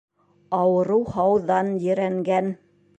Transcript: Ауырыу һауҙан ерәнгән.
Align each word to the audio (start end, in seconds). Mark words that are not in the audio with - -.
Ауырыу 0.59 1.05
һауҙан 1.17 1.73
ерәнгән. 1.87 2.55